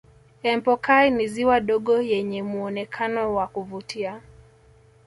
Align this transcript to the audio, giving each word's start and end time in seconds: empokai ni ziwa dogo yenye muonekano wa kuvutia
empokai 0.51 1.07
ni 1.11 1.25
ziwa 1.33 1.57
dogo 1.69 1.95
yenye 2.01 2.41
muonekano 2.43 3.23
wa 3.35 3.45
kuvutia 3.53 4.21